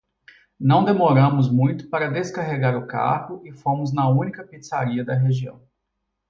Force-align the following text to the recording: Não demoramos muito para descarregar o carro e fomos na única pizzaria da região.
Não 0.59 0.83
demoramos 0.83 1.47
muito 1.47 1.87
para 1.87 2.09
descarregar 2.09 2.75
o 2.75 2.87
carro 2.87 3.39
e 3.45 3.51
fomos 3.51 3.93
na 3.93 4.09
única 4.09 4.43
pizzaria 4.43 5.05
da 5.05 5.13
região. 5.13 5.61